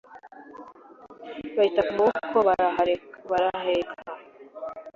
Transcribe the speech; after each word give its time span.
bayita 1.55 1.81
ku 1.87 1.91
maboko 1.97 2.37
baraheka 3.29 3.99